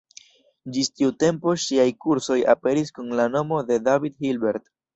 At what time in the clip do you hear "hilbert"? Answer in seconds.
4.27-4.71